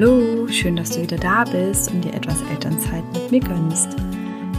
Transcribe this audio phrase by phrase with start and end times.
[0.00, 3.88] Hallo, schön, dass du wieder da bist und dir etwas Elternzeit mit mir gönnst.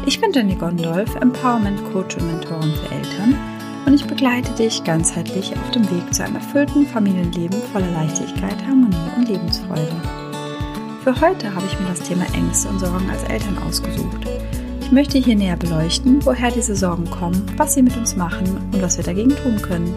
[0.05, 3.35] Ich bin Jenny Gondolf, Empowerment Coach und Mentorin für Eltern
[3.85, 8.97] und ich begleite dich ganzheitlich auf dem Weg zu einem erfüllten Familienleben voller Leichtigkeit, Harmonie
[9.15, 9.95] und Lebensfreude.
[11.05, 14.27] Für heute habe ich mir das Thema Ängste und Sorgen als Eltern ausgesucht.
[14.81, 18.81] Ich möchte hier näher beleuchten, woher diese Sorgen kommen, was sie mit uns machen und
[18.81, 19.95] was wir dagegen tun können.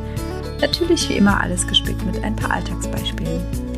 [0.61, 3.71] Natürlich wie immer alles gespickt mit ein paar Alltagsbeispielen.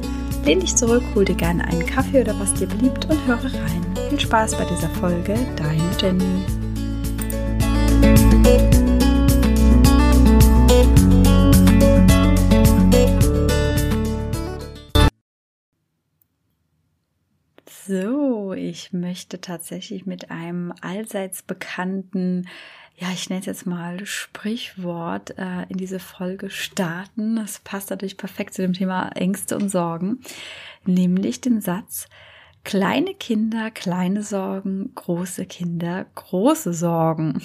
[0.45, 3.85] Lehn dich zurück, hol dir gerne einen Kaffee oder was dir beliebt und höre rein.
[4.11, 6.45] Viel Spaß bei dieser Folge, deine Jenny.
[17.87, 22.47] So, ich möchte tatsächlich mit einem allseits bekannten
[22.97, 27.37] ja, ich nenne es jetzt mal Sprichwort äh, in diese Folge starten.
[27.37, 30.21] Das passt natürlich perfekt zu dem Thema Ängste und Sorgen,
[30.85, 32.09] nämlich den Satz,
[32.63, 37.43] kleine Kinder, kleine Sorgen, große Kinder, große Sorgen.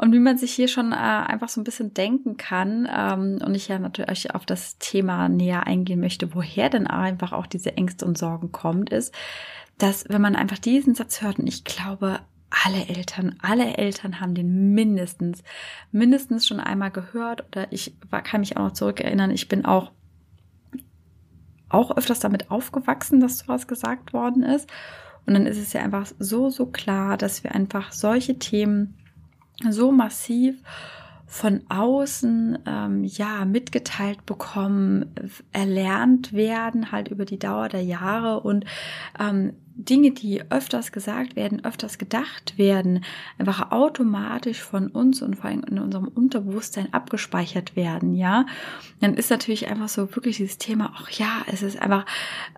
[0.00, 3.54] Und wie man sich hier schon äh, einfach so ein bisschen denken kann, ähm, und
[3.54, 8.06] ich ja natürlich auf das Thema näher eingehen möchte, woher denn einfach auch diese Ängste
[8.06, 9.14] und Sorgen kommt, ist,
[9.76, 12.20] dass wenn man einfach diesen Satz hört, und ich glaube,
[12.64, 15.42] alle Eltern, alle Eltern haben den mindestens,
[15.92, 19.92] mindestens schon einmal gehört oder ich kann mich auch noch zurückerinnern, ich bin auch
[21.68, 24.68] auch öfters damit aufgewachsen, dass sowas gesagt worden ist.
[25.26, 28.96] Und dann ist es ja einfach so, so klar, dass wir einfach solche Themen
[29.68, 30.62] so massiv
[31.30, 35.14] von außen ähm, ja mitgeteilt bekommen,
[35.52, 38.40] erlernt werden, halt über die Dauer der Jahre.
[38.40, 38.64] Und
[39.16, 43.04] ähm, Dinge, die öfters gesagt werden, öfters gedacht werden,
[43.38, 48.44] einfach automatisch von uns und vor allem in unserem Unterbewusstsein abgespeichert werden, ja,
[49.00, 52.06] dann ist natürlich einfach so wirklich dieses Thema, ach ja, es ist einfach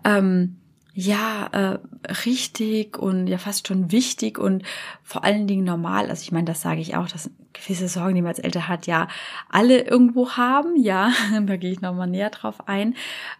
[0.03, 0.57] ähm,
[0.93, 1.79] ja äh,
[2.25, 4.63] richtig und ja fast schon wichtig und
[5.03, 6.09] vor allen Dingen normal.
[6.09, 8.87] Also ich meine, das sage ich auch, dass gewisse Sorgen, die man als Eltern hat,
[8.87, 9.07] ja
[9.49, 10.75] alle irgendwo haben.
[10.75, 11.11] Ja,
[11.45, 12.95] da gehe ich nochmal näher drauf ein.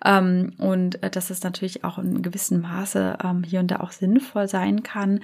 [0.05, 3.91] Ähm, und äh, dass es natürlich auch in gewissem Maße ähm, hier und da auch
[3.91, 5.21] sinnvoll sein kann.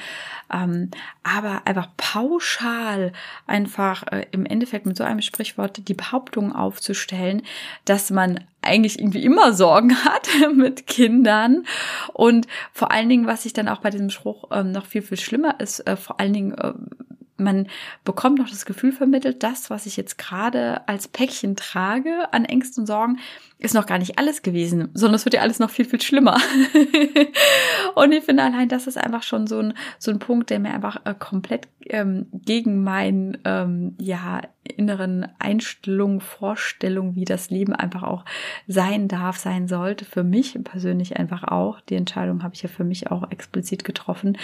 [0.52, 0.92] Ähm,
[1.24, 3.14] aber einfach pauschal
[3.48, 7.44] einfach äh, im Endeffekt mit so einem Sprichwort die Behauptung aufzustellen,
[7.86, 11.66] dass man eigentlich irgendwie immer Sorgen hat mit Kindern
[12.14, 15.20] und vor allen Dingen, was ich dann auch bei diesem Spruch ähm, noch viel, viel
[15.20, 16.74] schlimmer ist, äh, vor allen Dingen äh,
[17.40, 17.68] man
[18.04, 22.82] bekommt noch das Gefühl vermittelt, das, was ich jetzt gerade als Päckchen trage an Ängsten
[22.82, 23.20] und Sorgen,
[23.58, 26.38] ist noch gar nicht alles gewesen, sondern es wird ja alles noch viel, viel schlimmer.
[27.96, 30.74] und ich finde allein, das ist einfach schon so ein, so ein Punkt, der mir
[30.74, 34.42] einfach äh, komplett ähm, gegen meinen, ähm, ja,
[34.72, 38.26] inneren Einstellung, Vorstellung, wie das Leben einfach auch
[38.68, 40.06] sein darf, sein sollte.
[40.06, 41.82] Für mich persönlich einfach auch.
[41.82, 44.38] Die Entscheidung habe ich ja für mich auch explizit getroffen.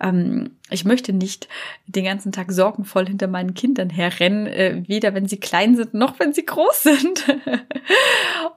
[0.00, 1.48] Ähm, ich möchte nicht
[1.86, 6.18] den ganzen Tag sorgenvoll hinter meinen Kindern herrennen, äh, weder wenn sie klein sind noch
[6.18, 7.24] wenn sie groß sind.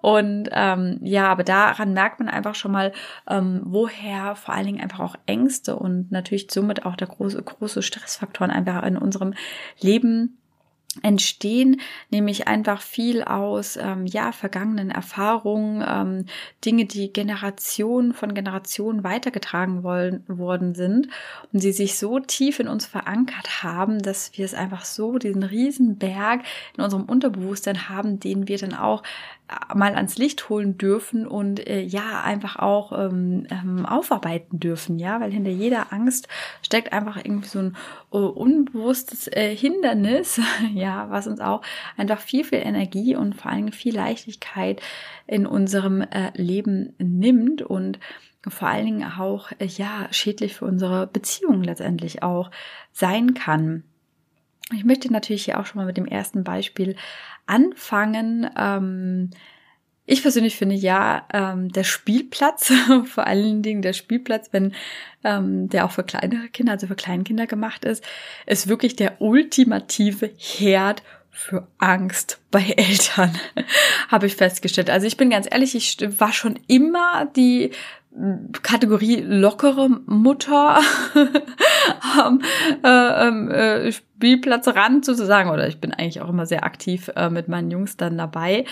[0.01, 2.91] Und ähm, ja, aber daran merkt man einfach schon mal,
[3.29, 7.81] ähm, woher vor allen Dingen einfach auch Ängste und natürlich somit auch der große, große
[7.81, 9.33] Stressfaktoren einfach in unserem
[9.79, 10.40] Leben
[11.01, 11.79] entstehen
[12.09, 16.25] nämlich einfach viel aus ähm, ja vergangenen Erfahrungen ähm,
[16.65, 21.07] Dinge die Generationen von Generationen weitergetragen wollen, worden sind
[21.53, 25.43] und sie sich so tief in uns verankert haben dass wir es einfach so diesen
[25.43, 26.41] riesen Berg
[26.75, 29.01] in unserem Unterbewusstsein haben den wir dann auch
[29.73, 35.19] mal ans Licht holen dürfen und äh, ja einfach auch ähm, ähm, aufarbeiten dürfen, ja,
[35.19, 36.27] weil hinter jeder Angst
[36.61, 37.77] steckt einfach irgendwie so ein
[38.11, 40.39] uh, unbewusstes äh, Hindernis,
[40.73, 41.61] ja, was uns auch
[41.97, 44.81] einfach viel viel Energie und vor allem viel Leichtigkeit
[45.27, 47.99] in unserem äh, Leben nimmt und
[48.47, 52.51] vor allen Dingen auch äh, ja schädlich für unsere Beziehungen letztendlich auch
[52.91, 53.83] sein kann.
[54.73, 56.95] Ich möchte natürlich hier auch schon mal mit dem ersten Beispiel
[57.45, 58.49] anfangen.
[58.57, 59.29] Ähm,
[60.05, 62.73] ich persönlich finde ja, ähm, der Spielplatz,
[63.05, 64.73] vor allen Dingen der Spielplatz, wenn
[65.23, 68.03] ähm, der auch für kleinere Kinder, also für Kleinkinder gemacht ist,
[68.45, 73.31] ist wirklich der ultimative Herd für Angst bei Eltern,
[74.09, 74.89] habe ich festgestellt.
[74.89, 77.71] Also ich bin ganz ehrlich, ich war schon immer die
[78.61, 80.81] Kategorie lockere Mutter
[82.19, 82.41] am
[82.83, 87.47] äh, ähm, äh, Spielplatzrand sozusagen oder ich bin eigentlich auch immer sehr aktiv äh, mit
[87.47, 88.65] meinen Jungs dann dabei.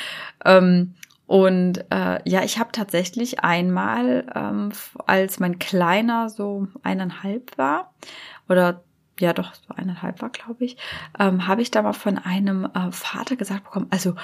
[0.43, 0.95] Ähm,
[1.25, 4.71] und äh, ja, ich habe tatsächlich einmal, ähm,
[5.05, 7.93] als mein Kleiner so eineinhalb war
[8.49, 8.83] oder
[9.19, 10.77] ja doch so eineinhalb war, glaube ich,
[11.17, 14.15] ähm, habe ich da mal von einem äh, Vater gesagt bekommen, also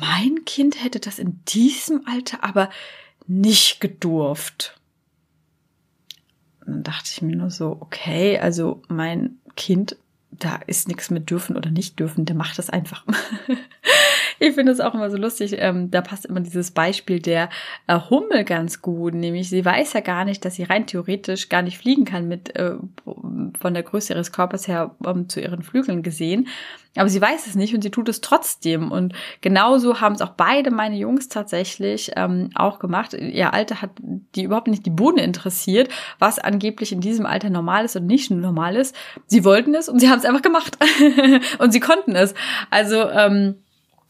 [0.00, 2.70] mein Kind hätte das in diesem Alter aber
[3.26, 4.78] nicht gedurft.
[6.64, 9.96] dann dachte ich mir nur so, okay, also mein Kind,
[10.30, 13.04] da ist nichts mit dürfen oder nicht dürfen, der macht das einfach.
[14.42, 15.54] ich finde es auch immer so lustig.
[15.56, 17.48] Ähm, da passt immer dieses Beispiel der
[17.86, 19.14] äh, Hummel ganz gut.
[19.14, 22.56] Nämlich, sie weiß ja gar nicht, dass sie rein theoretisch gar nicht fliegen kann mit
[22.56, 22.74] äh,
[23.04, 26.48] von der Größe ihres Körpers her ähm, zu ihren Flügeln gesehen.
[26.96, 28.90] Aber sie weiß es nicht und sie tut es trotzdem.
[28.90, 33.14] Und genauso haben es auch beide meine Jungs tatsächlich ähm, auch gemacht.
[33.14, 33.90] Ihr Alter hat
[34.34, 38.30] die überhaupt nicht die Bohne interessiert, was angeblich in diesem Alter normal ist und nicht
[38.32, 38.96] normal ist.
[39.26, 40.76] Sie wollten es und sie haben es einfach gemacht.
[41.60, 42.34] und sie konnten es.
[42.70, 43.54] Also ähm,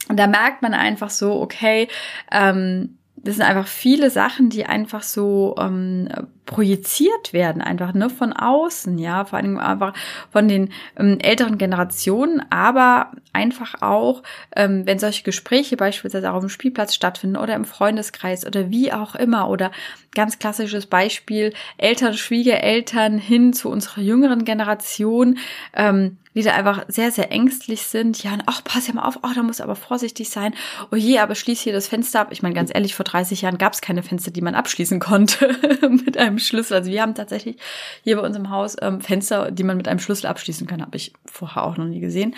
[0.08, 1.88] da merkt man einfach so, okay,
[2.30, 6.08] ähm, das sind einfach viele Sachen, die einfach so ähm,
[6.44, 9.94] projiziert werden, einfach nur von außen, ja, vor allem einfach
[10.30, 14.24] von den ähm, älteren Generationen, aber einfach auch,
[14.56, 18.92] ähm, wenn solche Gespräche beispielsweise auch auf dem Spielplatz stattfinden oder im Freundeskreis oder wie
[18.92, 19.70] auch immer oder
[20.14, 25.38] ganz klassisches Beispiel Eltern, Schwiegereltern hin zu unserer jüngeren Generation,
[25.74, 28.22] ähm, die da einfach sehr, sehr ängstlich sind.
[28.22, 30.54] Ja, ach, pass ja mal auf, ach, da muss aber vorsichtig sein.
[30.90, 32.28] Oh je, aber schließ hier das Fenster ab.
[32.30, 35.56] Ich meine, ganz ehrlich, vor 30 Jahren gab es keine Fenster, die man abschließen konnte
[36.04, 36.78] mit einem Schlüssel.
[36.78, 37.56] Also wir haben tatsächlich
[38.02, 40.82] hier bei uns im Haus ähm, Fenster, die man mit einem Schlüssel abschließen kann.
[40.82, 42.34] Habe ich vorher auch noch nie gesehen.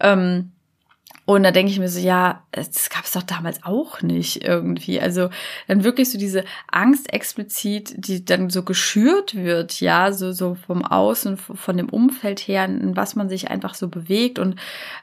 [0.00, 0.52] Ähm,
[1.26, 5.00] und da denke ich mir so, ja, das gab es doch damals auch nicht irgendwie.
[5.00, 5.28] Also
[5.66, 10.84] dann wirklich so diese Angst explizit, die dann so geschürt wird, ja, so, so vom
[10.84, 14.38] Außen, von dem Umfeld her, in was man sich einfach so bewegt.
[14.38, 14.54] Und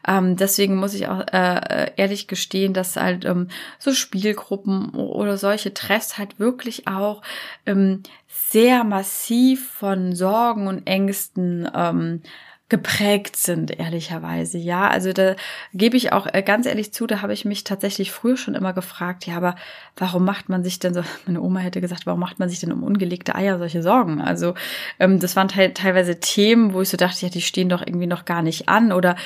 [0.08, 5.74] ähm, deswegen muss ich auch äh, ehrlich gestehen, dass halt ähm, so Spielgruppen oder solche
[5.74, 7.22] Treffs halt wirklich auch
[7.66, 12.22] ähm, sehr massiv von Sorgen und Ängsten ähm,
[12.70, 14.58] geprägt sind, ehrlicherweise.
[14.58, 15.36] Ja, also da
[15.74, 18.74] gebe ich auch äh, ganz ehrlich zu, da habe ich mich tatsächlich früher schon immer
[18.74, 19.56] gefragt, ja, aber
[19.96, 22.72] warum macht man sich denn so, meine Oma hätte gesagt, warum macht man sich denn
[22.72, 24.22] um ungelegte Eier solche Sorgen?
[24.22, 24.56] Also
[25.00, 28.08] ähm, das waren te teilweise Themen, wo ich so dachte, ja, die stehen doch irgendwie
[28.08, 29.18] noch gar nicht an oder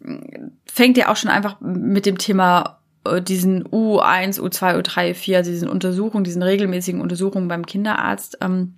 [0.00, 5.36] mm, fängt ja auch schon einfach mit dem Thema äh, diesen U1, U2, U3, U4,
[5.36, 8.74] also diesen Untersuchungen, diesen regelmäßigen Untersuchungen beim Kinderarzt ähm,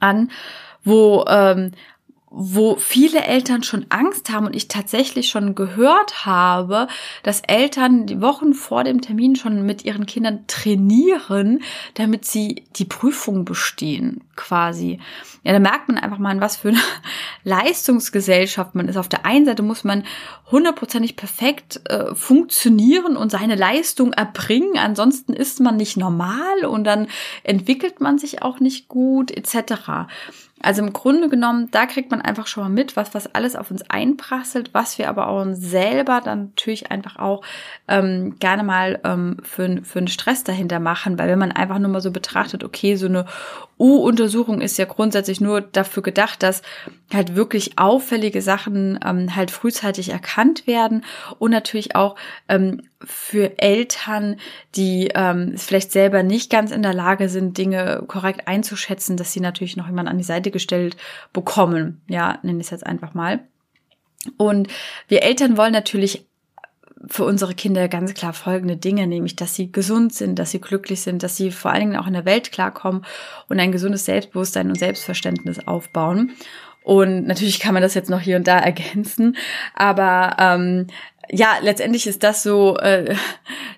[0.00, 0.30] an,
[0.82, 1.70] wo ähm,
[2.36, 6.88] wo viele Eltern schon Angst haben und ich tatsächlich schon gehört habe,
[7.22, 11.62] dass Eltern die Wochen vor dem Termin schon mit ihren Kindern trainieren,
[11.94, 14.98] damit sie die Prüfung bestehen, quasi.
[15.44, 16.80] Ja, da merkt man einfach mal, in was für eine
[17.44, 18.96] Leistungsgesellschaft man ist.
[18.96, 20.02] Auf der einen Seite muss man
[20.50, 27.06] hundertprozentig perfekt äh, funktionieren und seine Leistung erbringen, ansonsten ist man nicht normal und dann
[27.44, 30.08] entwickelt man sich auch nicht gut, etc.
[30.64, 33.70] Also im Grunde genommen, da kriegt man einfach schon mal mit, was, was alles auf
[33.70, 37.42] uns einprasselt, was wir aber auch uns selber dann natürlich einfach auch
[37.86, 41.90] ähm, gerne mal ähm, für, für einen Stress dahinter machen, weil wenn man einfach nur
[41.90, 43.26] mal so betrachtet, okay, so eine
[43.84, 46.62] U-Untersuchung ist ja grundsätzlich nur dafür gedacht, dass
[47.12, 51.04] halt wirklich auffällige Sachen ähm, halt frühzeitig erkannt werden
[51.38, 52.16] und natürlich auch
[52.48, 54.36] ähm, für Eltern,
[54.74, 59.40] die ähm, vielleicht selber nicht ganz in der Lage sind, Dinge korrekt einzuschätzen, dass sie
[59.40, 60.96] natürlich noch jemand an die Seite gestellt
[61.34, 62.00] bekommen.
[62.08, 63.40] Ja, nenne ich es jetzt einfach mal.
[64.38, 64.68] Und
[65.08, 66.24] wir Eltern wollen natürlich
[67.08, 71.02] für unsere Kinder ganz klar folgende Dinge, nämlich, dass sie gesund sind, dass sie glücklich
[71.02, 73.04] sind, dass sie vor allen Dingen auch in der Welt klarkommen
[73.48, 76.32] und ein gesundes Selbstbewusstsein und Selbstverständnis aufbauen.
[76.82, 79.36] Und natürlich kann man das jetzt noch hier und da ergänzen,
[79.74, 80.86] aber ähm,
[81.30, 83.14] ja, letztendlich ist das so äh,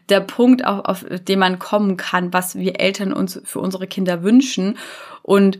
[0.09, 4.23] der Punkt, auf, auf den man kommen kann, was wir Eltern uns für unsere Kinder
[4.23, 4.79] wünschen.
[5.23, 5.59] Und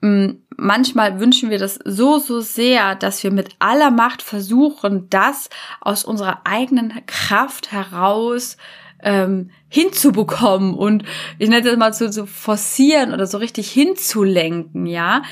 [0.00, 5.50] manchmal wünschen wir das so, so sehr, dass wir mit aller Macht versuchen, das
[5.80, 8.56] aus unserer eigenen Kraft heraus
[9.02, 11.04] ähm, hinzubekommen und
[11.38, 15.22] ich nenne das mal so, so forcieren oder so richtig hinzulenken, ja.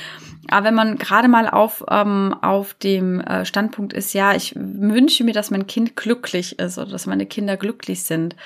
[0.49, 5.25] Aber wenn man gerade mal auf, ähm, auf dem äh, Standpunkt ist, ja, ich wünsche
[5.25, 8.37] mir, dass mein Kind glücklich ist oder dass meine Kinder glücklich sind.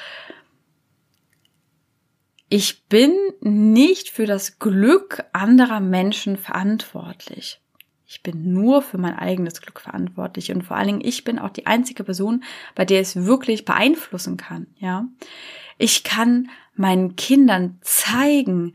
[2.52, 7.60] Ich bin nicht für das Glück anderer Menschen verantwortlich.
[8.08, 11.50] Ich bin nur für mein eigenes Glück verantwortlich und vor allen Dingen ich bin auch
[11.50, 12.42] die einzige Person,
[12.74, 15.06] bei der es wirklich beeinflussen kann, ja.
[15.78, 18.74] Ich kann meinen Kindern zeigen,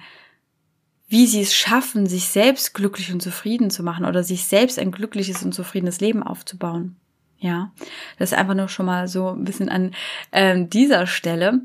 [1.10, 4.92] wie sie es schaffen, sich selbst glücklich und zufrieden zu machen oder sich selbst ein
[4.92, 6.96] glückliches und zufriedenes Leben aufzubauen.
[7.38, 7.74] Ja,
[8.18, 9.92] das ist einfach nur schon mal so ein bisschen an
[10.32, 11.60] ähm, dieser Stelle.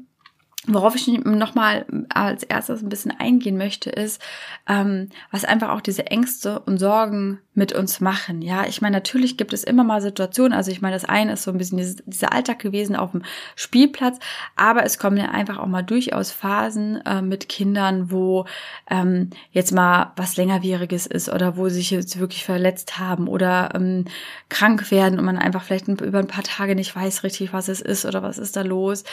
[0.67, 4.21] Worauf ich nochmal als erstes ein bisschen eingehen möchte, ist,
[4.69, 8.43] ähm, was einfach auch diese Ängste und Sorgen mit uns machen.
[8.43, 10.53] Ja, ich meine, natürlich gibt es immer mal Situationen.
[10.53, 13.23] Also ich meine, das eine ist so ein bisschen dieses, dieser Alltag gewesen auf dem
[13.57, 14.19] Spielplatz,
[14.55, 18.47] aber es kommen ja einfach auch mal durchaus Phasen äh, mit Kindern, wo
[18.89, 24.05] ähm, jetzt mal was längerwieriges ist oder wo sich jetzt wirklich verletzt haben oder ähm,
[24.49, 27.81] krank werden und man einfach vielleicht über ein paar Tage nicht weiß richtig, was es
[27.81, 29.05] ist oder was ist da los,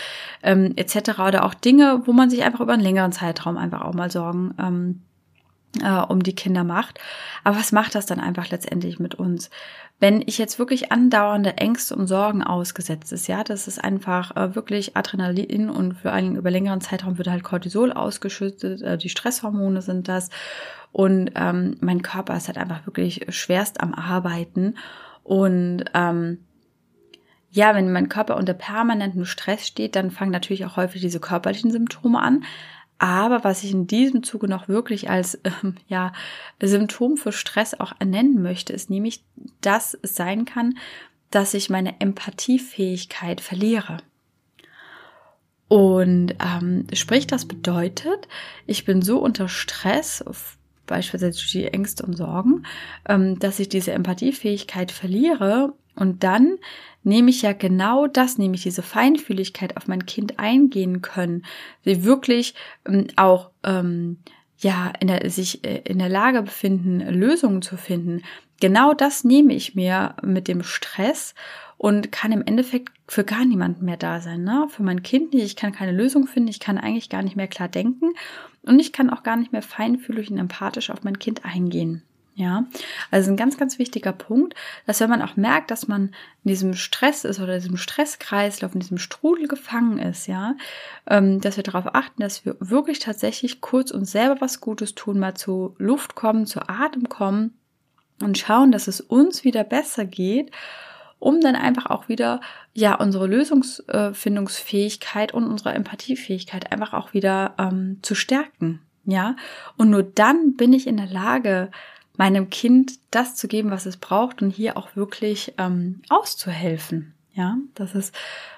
[0.44, 1.20] ähm, etc.
[1.20, 4.54] Oder auch Dinge, wo man sich einfach über einen längeren Zeitraum einfach auch mal Sorgen
[4.60, 5.02] ähm,
[5.82, 7.00] äh, um die Kinder macht.
[7.44, 9.50] Aber was macht das dann einfach letztendlich mit uns?
[10.00, 14.56] Wenn ich jetzt wirklich andauernde Ängste und Sorgen ausgesetzt ist, ja, das ist einfach äh,
[14.56, 19.82] wirklich Adrenalin und für einen über längeren Zeitraum wird halt Cortisol ausgeschüttet, äh, die Stresshormone
[19.82, 20.30] sind das
[20.92, 24.76] und ähm, mein Körper ist halt einfach wirklich schwerst am Arbeiten
[25.24, 26.46] und ähm,
[27.52, 31.72] ja, wenn mein Körper unter permanentem Stress steht, dann fangen natürlich auch häufig diese körperlichen
[31.72, 32.44] Symptome an.
[33.00, 36.14] Aber was ich in diesem Zuge noch wirklich als ähm, ja,
[36.62, 39.24] Symptom für Stress auch ernennen möchte, ist nämlich,
[39.62, 40.78] dass es sein kann,
[41.30, 43.98] dass ich meine Empathiefähigkeit verliere.
[45.68, 48.28] Und ähm, sprich, das bedeutet,
[48.66, 50.24] ich bin so unter Stress,
[50.86, 52.64] beispielsweise durch die Ängste und Sorgen,
[53.08, 56.58] ähm, dass ich diese Empathiefähigkeit verliere und dann
[57.04, 61.46] nehme ich ja genau das, nämlich diese Feinfühligkeit auf mein Kind eingehen können,
[61.84, 62.54] sie wirklich
[62.86, 64.18] ähm, auch ähm,
[64.60, 68.24] ja in der, sich äh, in der Lage befinden, Lösungen zu finden.
[68.60, 71.36] Genau das nehme ich mir mit dem Stress
[71.78, 74.44] und kann im Endeffekt für gar niemanden mehr da sein.
[74.44, 74.68] Ne?
[74.70, 75.46] Für mein Kind nicht.
[75.46, 76.50] Ich kann keine Lösung finden.
[76.50, 78.14] Ich kann eigentlich gar nicht mehr klar denken
[78.64, 82.04] und ich kann auch gar nicht mehr feinfühlig und empathisch auf mein Kind eingehen.
[82.40, 82.66] Ja,
[83.10, 84.54] also ein ganz, ganz wichtiger Punkt,
[84.86, 86.12] dass wenn man auch merkt, dass man
[86.44, 90.54] in diesem Stress ist oder diesem Stresskreislauf, in diesem Strudel gefangen ist, ja,
[91.10, 95.18] ähm, dass wir darauf achten, dass wir wirklich tatsächlich kurz uns selber was Gutes tun,
[95.18, 97.58] mal zu Luft kommen, zu Atem kommen
[98.22, 100.52] und schauen, dass es uns wieder besser geht,
[101.18, 102.40] um dann einfach auch wieder,
[102.76, 108.84] ja, unsere Lösungsfindungsfähigkeit und unsere Empathiefähigkeit einfach auch wieder ähm, zu stärken.
[109.06, 109.36] Ja,
[109.76, 111.72] und nur dann bin ich in der Lage,
[112.18, 117.14] meinem Kind das zu geben, was es braucht und hier auch wirklich ähm, auszuhelfen.
[117.34, 118.16] Ja, das ist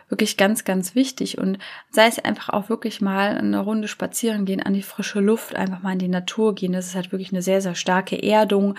[0.07, 1.37] wirklich ganz, ganz wichtig.
[1.37, 1.59] Und
[1.91, 5.81] sei es einfach auch wirklich mal eine Runde spazieren gehen, an die frische Luft, einfach
[5.81, 6.71] mal in die Natur gehen.
[6.71, 8.75] Das ist halt wirklich eine sehr, sehr starke Erdung.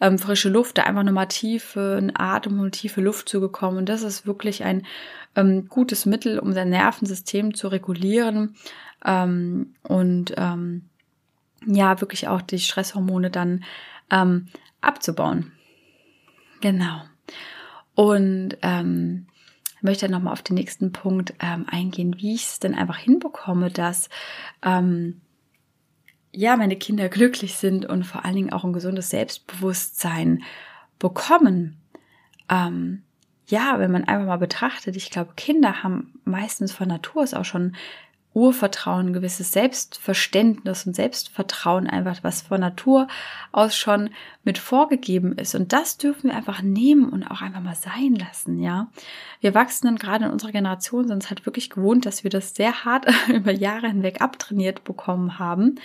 [0.00, 3.76] Ähm, frische Luft, da einfach nochmal tiefe einen Atem und tiefe Luft zu bekommen.
[3.76, 4.86] Und das ist wirklich ein
[5.36, 8.56] ähm, gutes Mittel, um sein Nervensystem zu regulieren
[9.04, 10.88] ähm, und ähm,
[11.66, 13.64] ja, wirklich auch die Stresshormone dann
[14.10, 14.48] ähm,
[14.80, 15.52] abzubauen.
[16.60, 17.02] Genau.
[17.94, 19.26] Und ähm,
[19.84, 24.08] möchte nochmal auf den nächsten Punkt ähm, eingehen, wie ich es denn einfach hinbekomme, dass
[24.62, 25.20] ähm,
[26.32, 30.42] ja meine Kinder glücklich sind und vor allen Dingen auch ein gesundes Selbstbewusstsein
[30.98, 31.76] bekommen.
[32.48, 33.02] Ähm,
[33.46, 37.44] ja, wenn man einfach mal betrachtet, ich glaube, Kinder haben meistens von Natur aus auch
[37.44, 37.76] schon
[38.34, 43.06] Urvertrauen, ein gewisses Selbstverständnis und Selbstvertrauen einfach, was von Natur
[43.52, 44.10] aus schon
[44.42, 45.54] mit vorgegeben ist.
[45.54, 48.88] Und das dürfen wir einfach nehmen und auch einfach mal sein lassen, ja.
[49.40, 52.54] Wir wachsen dann gerade in unserer Generation sind es halt wirklich gewohnt, dass wir das
[52.54, 55.76] sehr hart über Jahre hinweg abtrainiert bekommen haben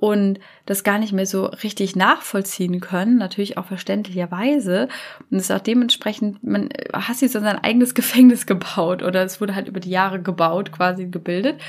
[0.00, 4.88] und das gar nicht mehr so richtig nachvollziehen können, natürlich auch verständlicherweise.
[5.28, 9.40] Und es ist auch dementsprechend, man hat sich so sein eigenes Gefängnis gebaut oder es
[9.40, 11.60] wurde halt über die Jahre gebaut, quasi gebildet.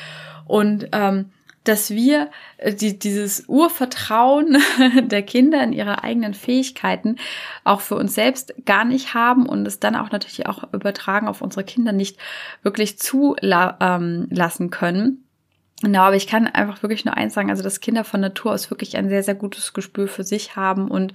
[0.45, 1.31] Und ähm,
[1.63, 4.57] dass wir äh, die, dieses Urvertrauen
[5.07, 7.15] der Kinder in ihre eigenen Fähigkeiten
[7.63, 11.41] auch für uns selbst gar nicht haben und es dann auch natürlich auch übertragen auf
[11.41, 12.19] unsere Kinder nicht
[12.61, 15.25] wirklich zulassen ähm, können
[15.81, 18.69] Genau, aber ich kann einfach wirklich nur eins sagen, also dass Kinder von Natur aus
[18.69, 21.13] wirklich ein sehr, sehr gutes Gespür für sich haben und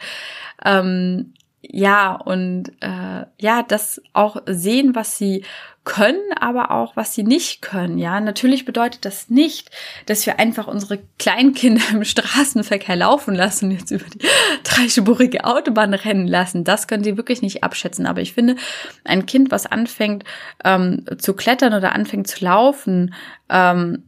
[0.65, 1.35] ähm,
[1.71, 5.45] ja, und äh, ja, das auch sehen, was sie
[5.85, 7.99] können, aber auch, was sie nicht können.
[7.99, 9.71] Ja, natürlich bedeutet das nicht,
[10.07, 14.27] dass wir einfach unsere Kleinkinder im Straßenverkehr laufen lassen und jetzt über die
[14.65, 16.65] dreispurige Autobahn rennen lassen.
[16.65, 18.07] Das können sie wirklich nicht abschätzen.
[18.07, 18.57] Aber ich finde,
[19.05, 20.25] ein Kind, was anfängt
[20.65, 23.15] ähm, zu klettern oder anfängt zu laufen,
[23.51, 24.05] ähm,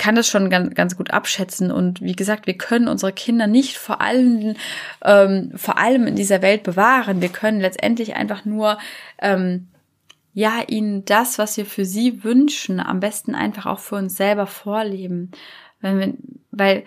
[0.00, 1.70] kann das schon ganz, ganz gut abschätzen.
[1.70, 4.56] Und wie gesagt, wir können unsere Kinder nicht vor allem,
[5.04, 7.20] ähm, vor allem in dieser Welt bewahren.
[7.20, 8.78] Wir können letztendlich einfach nur,
[9.18, 9.68] ähm,
[10.32, 14.46] ja, ihnen das, was wir für sie wünschen, am besten einfach auch für uns selber
[14.46, 15.32] vorleben.
[15.80, 16.14] Wir,
[16.50, 16.84] weil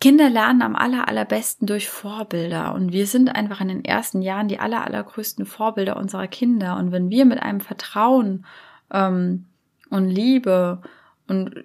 [0.00, 2.72] Kinder lernen am aller, allerbesten durch Vorbilder.
[2.72, 6.76] Und wir sind einfach in den ersten Jahren die aller, allergrößten Vorbilder unserer Kinder.
[6.76, 8.46] Und wenn wir mit einem Vertrauen
[8.92, 9.46] ähm,
[9.90, 10.82] und Liebe
[11.26, 11.64] und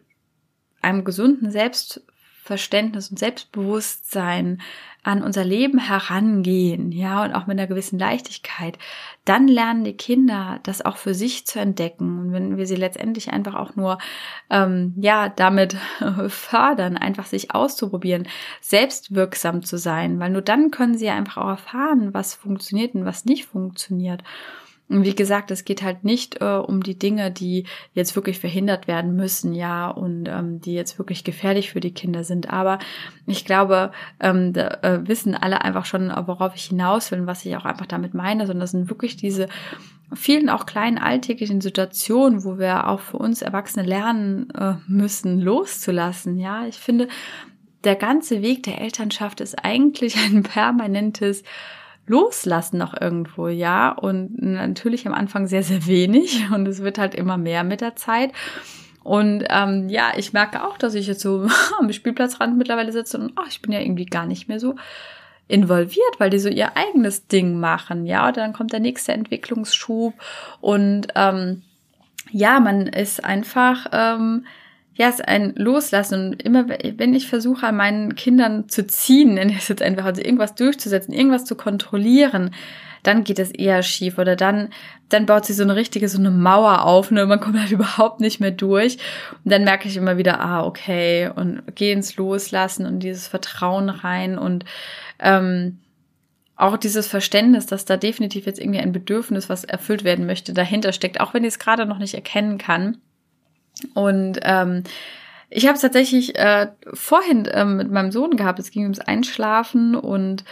[0.86, 4.62] einem gesunden Selbstverständnis und Selbstbewusstsein
[5.06, 8.80] an unser Leben herangehen, ja, und auch mit einer gewissen Leichtigkeit,
[9.24, 12.20] dann lernen die Kinder das auch für sich zu entdecken.
[12.20, 14.00] Und wenn wir sie letztendlich einfach auch nur,
[14.50, 15.78] ähm, ja, damit
[16.28, 18.28] fördern, einfach sich auszuprobieren,
[18.62, 23.26] selbstwirksam zu sein, weil nur dann können sie einfach auch erfahren, was funktioniert und was
[23.26, 24.24] nicht funktioniert.
[24.88, 28.88] Und wie gesagt, es geht halt nicht äh, um die Dinge, die jetzt wirklich verhindert
[28.88, 32.52] werden müssen, ja, und ähm, die jetzt wirklich gefährlich für die Kinder sind.
[32.52, 32.78] Aber
[33.26, 37.46] ich glaube, ähm, da äh, wissen alle einfach schon, worauf ich hinaus will und was
[37.46, 39.48] ich auch einfach damit meine, sondern das sind wirklich diese
[40.14, 46.38] vielen auch kleinen alltäglichen Situationen, wo wir auch für uns Erwachsene lernen äh, müssen, loszulassen.
[46.38, 47.08] Ja, ich finde,
[47.84, 51.44] der ganze Weg der Elternschaft ist eigentlich ein permanentes
[52.08, 53.92] loslassen noch irgendwo, ja.
[53.92, 57.96] Und natürlich am Anfang sehr, sehr wenig und es wird halt immer mehr mit der
[57.96, 58.32] Zeit.
[59.04, 61.48] Und ähm, ja, ich merke auch, dass ich jetzt so
[61.80, 64.76] am Spielplatzrand mittlerweile sitze und ach, ich bin ja irgendwie gar nicht mehr so
[65.48, 68.28] involviert, weil die so ihr eigenes Ding machen, ja.
[68.28, 70.14] Und dann kommt der nächste Entwicklungsschub
[70.60, 71.62] und ähm,
[72.32, 74.46] ja, man ist einfach ähm,
[74.96, 76.32] ja, es ist ein Loslassen.
[76.32, 80.06] Und immer, wenn ich versuche, an meinen Kindern zu ziehen, nenne ich es jetzt einfach,
[80.06, 82.52] also irgendwas durchzusetzen, irgendwas zu kontrollieren,
[83.04, 84.70] dann geht es eher schief oder dann,
[85.10, 88.22] dann baut sich so eine richtige, so eine Mauer auf, ne, man kommt halt überhaupt
[88.22, 88.98] nicht mehr durch.
[89.44, 93.90] Und dann merke ich immer wieder, ah, okay, und geh ins Loslassen und dieses Vertrauen
[93.90, 94.66] rein und,
[95.20, 95.80] ähm,
[96.58, 100.94] auch dieses Verständnis, dass da definitiv jetzt irgendwie ein Bedürfnis, was erfüllt werden möchte, dahinter
[100.94, 102.98] steckt, auch wenn ich es gerade noch nicht erkennen kann.
[103.94, 104.84] Und ähm,
[105.50, 108.60] ich habe es tatsächlich äh, vorhin ähm, mit meinem Sohn gehabt.
[108.60, 110.44] Es ging ums Einschlafen und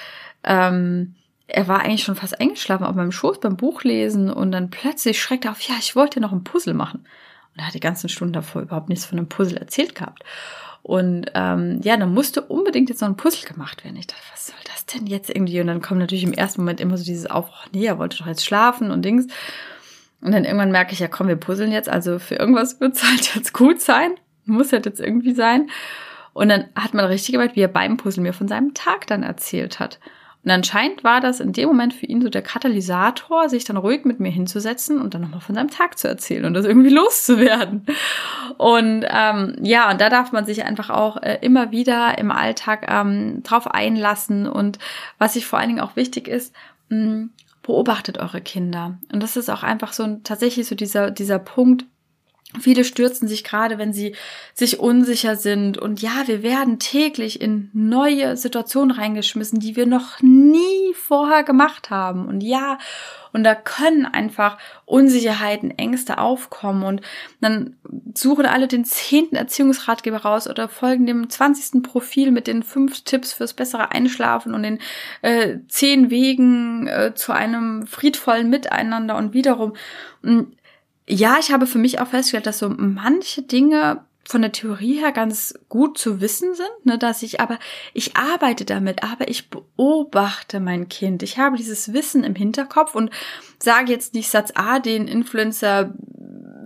[0.44, 1.16] ähm,
[1.48, 5.46] er war eigentlich schon fast eingeschlafen auf meinem Schoß beim Buchlesen und dann plötzlich schreckt
[5.46, 7.06] er auf, ja, ich wollte noch ein Puzzle machen.
[7.54, 10.24] Und er hat die ganzen Stunden davor überhaupt nichts von einem Puzzle erzählt gehabt.
[10.82, 13.96] Und ähm, ja, dann musste unbedingt jetzt noch ein Puzzle gemacht werden.
[13.98, 15.62] Ich dachte, was soll das denn jetzt irgendwie?
[15.62, 18.18] Und dann kommt natürlich im ersten Moment immer so dieses auf, oh, nee, er wollte
[18.18, 19.28] doch jetzt schlafen und Dings.
[20.24, 23.04] Und dann irgendwann merke ich, ja komm, wir puzzeln jetzt, also für irgendwas wird es
[23.10, 24.12] halt jetzt gut sein.
[24.46, 25.70] Muss halt jetzt irgendwie sein.
[26.34, 29.24] Und dann hat man richtig gemerkt, wie er beim Puzzeln mir von seinem Tag dann
[29.24, 30.00] erzählt hat.
[30.44, 34.04] Und anscheinend war das in dem Moment für ihn so der Katalysator, sich dann ruhig
[34.04, 37.86] mit mir hinzusetzen und dann nochmal von seinem Tag zu erzählen und das irgendwie loszuwerden.
[38.58, 42.88] Und ähm, ja, und da darf man sich einfach auch äh, immer wieder im Alltag
[42.90, 44.48] ähm, drauf einlassen.
[44.48, 44.80] Und
[45.18, 46.54] was ich vor allen Dingen auch wichtig ist,
[46.90, 47.30] mh,
[47.64, 49.00] beobachtet eure Kinder.
[49.12, 51.86] Und das ist auch einfach so ein, tatsächlich so dieser, dieser Punkt,
[52.60, 54.16] Viele stürzen sich gerade, wenn sie
[54.54, 55.78] sich unsicher sind.
[55.78, 61.90] Und ja, wir werden täglich in neue Situationen reingeschmissen, die wir noch nie vorher gemacht
[61.90, 62.28] haben.
[62.28, 62.78] Und ja,
[63.34, 66.84] und da können einfach Unsicherheiten, Ängste aufkommen.
[66.84, 67.02] Und
[67.42, 67.76] dann
[68.14, 73.34] suchen alle den zehnten Erziehungsratgeber raus oder folgen dem zwanzigsten Profil mit den fünf Tipps
[73.34, 74.80] fürs bessere Einschlafen und den
[75.24, 79.74] äh, zehn Wegen äh, zu einem friedvollen Miteinander und wiederum.
[81.08, 85.12] Ja, ich habe für mich auch festgestellt, dass so manche Dinge von der Theorie her
[85.12, 87.60] ganz gut zu wissen sind, ne, dass ich aber,
[87.94, 91.24] ich arbeite damit, aber ich beobachte mein Kind.
[91.24, 93.12] Ich habe dieses Wissen im Hinterkopf und
[93.60, 95.94] sage jetzt nicht Satz A, den Influencer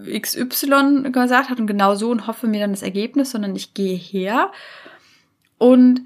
[0.07, 3.97] XY gesagt hat und genau so und hoffe mir dann das Ergebnis, sondern ich gehe
[3.97, 4.51] her
[5.57, 6.01] und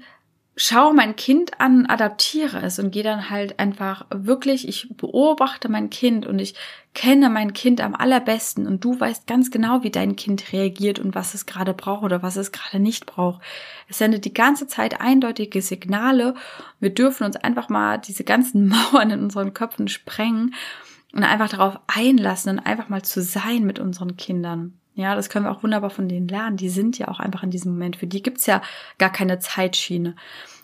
[0.54, 5.88] schaue mein Kind an, adaptiere es und gehe dann halt einfach wirklich, ich beobachte mein
[5.88, 6.54] Kind und ich
[6.94, 11.14] kenne mein Kind am allerbesten und du weißt ganz genau, wie dein Kind reagiert und
[11.14, 13.40] was es gerade braucht oder was es gerade nicht braucht.
[13.88, 16.34] Es sendet die ganze Zeit eindeutige Signale.
[16.80, 20.54] Wir dürfen uns einfach mal diese ganzen Mauern in unseren Köpfen sprengen
[21.14, 24.78] und einfach darauf einlassen und einfach mal zu sein mit unseren Kindern.
[24.94, 26.56] Ja, das können wir auch wunderbar von denen lernen.
[26.56, 27.96] Die sind ja auch einfach in diesem Moment.
[27.96, 28.60] Für die gibt's ja
[28.98, 30.14] gar keine Zeitschiene.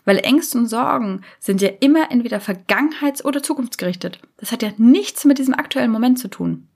[0.05, 4.19] Weil Ängste und Sorgen sind ja immer entweder vergangenheits- oder zukunftsgerichtet.
[4.37, 6.67] Das hat ja nichts mit diesem aktuellen Moment zu tun.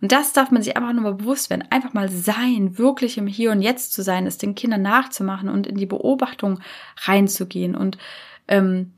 [0.00, 1.64] Und das darf man sich einfach nur mal bewusst werden.
[1.70, 5.66] Einfach mal sein, wirklich im Hier und Jetzt zu sein, es den Kindern nachzumachen und
[5.66, 6.60] in die Beobachtung
[7.04, 7.98] reinzugehen und
[8.48, 8.92] ähm,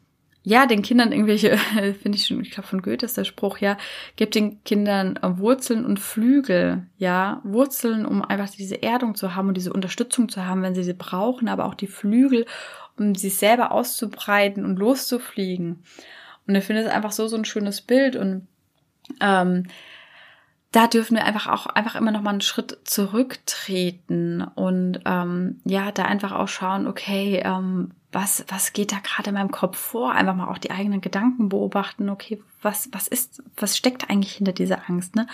[0.48, 1.59] ja, den Kindern irgendwelche,
[2.02, 3.76] finde ich schon, ich glaube von Goethe ist der Spruch, ja,
[4.14, 9.48] gebt den Kindern äh, Wurzeln und Flügel, ja, Wurzeln, um einfach diese Erdung zu haben
[9.48, 12.46] und diese Unterstützung zu haben, wenn sie sie brauchen, aber auch die Flügel,
[12.96, 15.82] um sich selber auszubreiten und loszufliegen.
[16.46, 18.46] Und ich finde es einfach so, so ein schönes Bild und
[19.20, 19.64] ähm,
[20.70, 25.90] da dürfen wir einfach auch einfach immer noch mal einen Schritt zurücktreten und ähm, ja,
[25.90, 30.12] da einfach auch schauen, okay, ähm, was, was geht da gerade in meinem Kopf vor?
[30.12, 34.52] Einfach mal auch die eigenen Gedanken beobachten, okay, was, was ist, was steckt eigentlich hinter
[34.52, 35.26] dieser Angst, ne?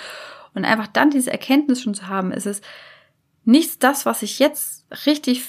[0.53, 2.61] Und einfach dann diese Erkenntnis schon zu haben, ist es,
[3.45, 5.45] nichts das, was ich jetzt richtig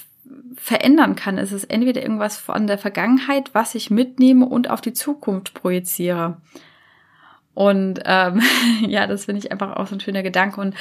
[0.55, 1.39] verändern kann.
[1.39, 6.37] Es ist entweder irgendwas von der Vergangenheit, was ich mitnehme und auf die Zukunft projiziere.
[7.55, 8.41] Und ähm,
[8.87, 10.61] ja, das finde ich einfach auch so ein schöner Gedanke.
[10.61, 10.75] Und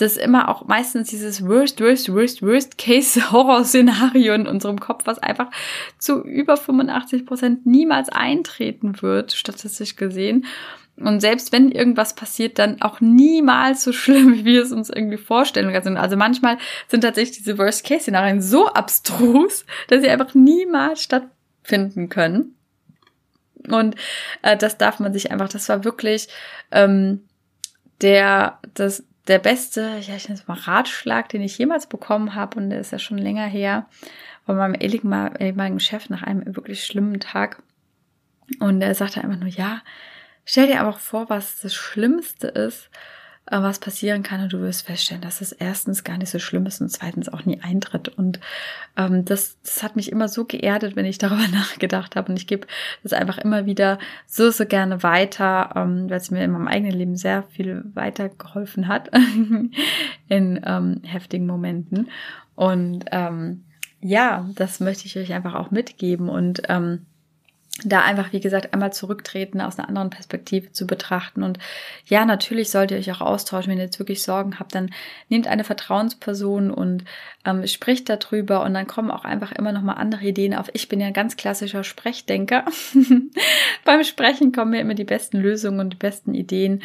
[0.00, 5.02] das ist immer auch meistens dieses Worst, Worst, Worst, Worst Case Horror-Szenario in unserem Kopf,
[5.06, 5.50] was einfach
[5.98, 10.46] zu über 85 Prozent niemals eintreten wird, statistisch gesehen.
[10.96, 15.18] Und selbst wenn irgendwas passiert, dann auch niemals so schlimm, wie wir es uns irgendwie
[15.18, 15.74] vorstellen.
[15.98, 16.56] Also manchmal
[16.88, 22.54] sind tatsächlich diese Worst-Case-Szenarien so abstrus, dass sie einfach niemals stattfinden können.
[23.68, 23.96] Und
[24.40, 26.28] äh, das darf man sich einfach, das war wirklich
[26.70, 27.24] ähm,
[28.00, 30.08] der, das, der beste, ich
[30.48, 33.86] mal Ratschlag, den ich jemals bekommen habe, und der ist ja schon länger her,
[34.44, 37.62] von meinem ehemaligen Chef nach einem wirklich schlimmen Tag.
[38.58, 39.82] Und er sagte einfach nur, ja,
[40.44, 42.90] stell dir aber vor, was das Schlimmste ist,
[43.46, 46.80] was passieren kann und du wirst feststellen, dass es erstens gar nicht so schlimm ist
[46.80, 48.08] und zweitens auch nie eintritt.
[48.08, 48.38] Und
[48.96, 52.30] ähm, das, das hat mich immer so geerdet, wenn ich darüber nachgedacht habe.
[52.30, 52.66] Und ich gebe
[53.02, 56.96] das einfach immer wieder so, so gerne weiter, ähm, weil es mir in meinem eigenen
[56.96, 59.10] Leben sehr viel weitergeholfen hat
[60.28, 62.08] in ähm, heftigen Momenten.
[62.54, 63.64] Und ähm,
[64.00, 66.28] ja, das möchte ich euch einfach auch mitgeben.
[66.28, 67.06] Und ähm,
[67.84, 71.42] da einfach, wie gesagt, einmal zurücktreten, aus einer anderen Perspektive zu betrachten.
[71.42, 71.58] Und
[72.06, 73.70] ja, natürlich sollt ihr euch auch austauschen.
[73.70, 74.90] Wenn ihr jetzt wirklich Sorgen habt, dann
[75.28, 77.04] nehmt eine Vertrauensperson und
[77.44, 78.62] ähm, spricht darüber.
[78.64, 80.70] Und dann kommen auch einfach immer noch mal andere Ideen auf.
[80.72, 82.64] Ich bin ja ein ganz klassischer Sprechdenker.
[83.84, 86.82] Beim Sprechen kommen mir immer die besten Lösungen und die besten Ideen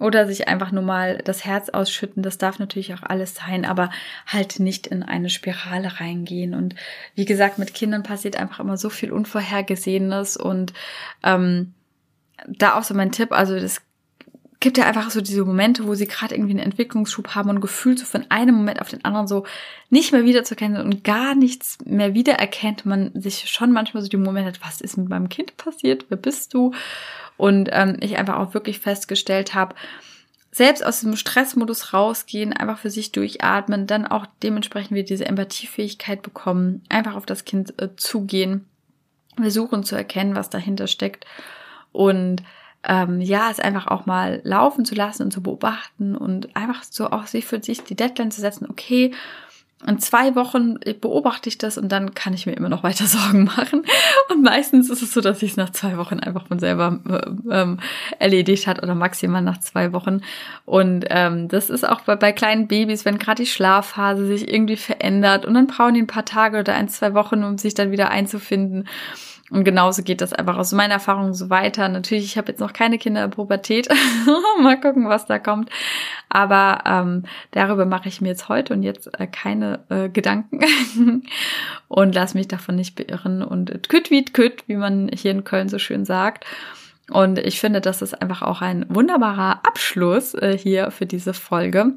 [0.00, 2.22] oder sich einfach nur mal das Herz ausschütten.
[2.22, 3.90] Das darf natürlich auch alles sein, aber
[4.26, 6.54] halt nicht in eine Spirale reingehen.
[6.54, 6.74] Und
[7.14, 10.72] wie gesagt, mit Kindern passiert einfach immer so viel Unvorhergesehenes und
[11.22, 11.74] ähm,
[12.46, 13.82] da auch so mein Tipp, also das
[14.60, 17.98] gibt ja einfach so diese Momente, wo sie gerade irgendwie einen Entwicklungsschub haben und gefühlt
[17.98, 19.44] so von einem Moment auf den anderen so
[19.88, 22.84] nicht mehr wiederzuerkennen und gar nichts mehr wiedererkennt.
[22.84, 26.06] Man sich schon manchmal so die Momente hat, was ist mit meinem Kind passiert?
[26.08, 26.72] Wer bist du?
[27.36, 29.76] Und ähm, ich einfach auch wirklich festgestellt habe,
[30.50, 36.22] selbst aus diesem Stressmodus rausgehen, einfach für sich durchatmen, dann auch dementsprechend wieder diese Empathiefähigkeit
[36.22, 38.66] bekommen, einfach auf das Kind äh, zugehen,
[39.36, 41.26] versuchen zu erkennen, was dahinter steckt
[41.92, 42.42] und
[42.84, 47.10] ähm, ja, es einfach auch mal laufen zu lassen und zu beobachten und einfach so
[47.10, 49.12] auch sich für sich die Deadline zu setzen, okay,
[49.86, 53.44] in zwei Wochen beobachte ich das und dann kann ich mir immer noch weiter Sorgen
[53.44, 53.84] machen.
[54.28, 57.60] Und meistens ist es so, dass ich es nach zwei Wochen einfach von selber äh,
[57.60, 57.78] ähm,
[58.18, 60.22] erledigt hat oder maximal nach zwei Wochen.
[60.64, 64.76] Und ähm, das ist auch bei, bei kleinen Babys, wenn gerade die Schlafphase sich irgendwie
[64.76, 67.92] verändert und dann brauchen die ein paar Tage oder ein, zwei Wochen, um sich dann
[67.92, 68.88] wieder einzufinden.
[69.50, 71.88] Und genauso geht das einfach aus meiner Erfahrung so weiter.
[71.88, 73.88] Natürlich, ich habe jetzt noch keine Kinder in Pubertät.
[74.62, 75.70] Mal gucken, was da kommt.
[76.28, 80.60] Aber ähm, darüber mache ich mir jetzt heute und jetzt äh, keine äh, Gedanken
[81.88, 83.42] und lass mich davon nicht beirren.
[83.42, 86.44] Und küt wie küt, wie man hier in Köln so schön sagt.
[87.10, 91.94] Und ich finde, das ist einfach auch ein wunderbarer Abschluss äh, hier für diese Folge.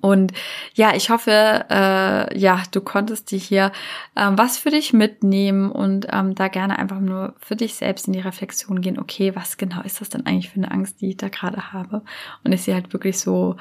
[0.00, 0.32] Und
[0.74, 1.30] ja, ich hoffe,
[1.68, 3.72] äh, ja, du konntest dir hier
[4.16, 8.14] ähm, was für dich mitnehmen und ähm, da gerne einfach nur für dich selbst in
[8.14, 11.16] die Reflexion gehen, okay, was genau ist das denn eigentlich für eine Angst, die ich
[11.18, 12.02] da gerade habe?
[12.44, 13.56] Und ich sehe halt wirklich so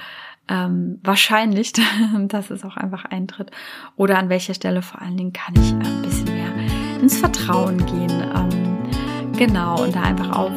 [0.47, 1.73] ähm, wahrscheinlich,
[2.27, 3.51] dass es auch einfach eintritt.
[3.97, 8.23] Oder an welcher Stelle vor allen Dingen kann ich ein bisschen mehr ins Vertrauen gehen.
[8.33, 10.53] Ähm, genau, und da einfach auf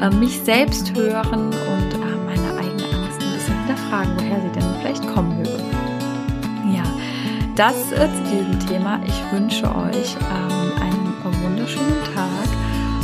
[0.00, 1.97] äh, mich selbst hören und
[3.88, 5.50] hinterfragen, woher sie denn vielleicht kommen möge.
[6.74, 6.84] Ja,
[7.54, 9.00] das äh, zu diesem Thema.
[9.06, 12.48] Ich wünsche euch ähm, einen wunderschönen Tag.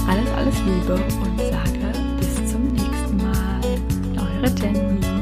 [0.08, 3.60] Alles, alles Liebe und sage bis zum nächsten Mal.
[4.16, 5.13] Eure Jenny.